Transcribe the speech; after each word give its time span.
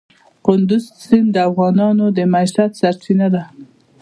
کندز 0.45 0.83
سیند 1.05 1.27
د 1.33 1.37
افغانانو 1.49 2.05
د 2.17 2.19
معیشت 2.31 2.71
سرچینه 2.81 3.27
ده. 3.33 3.43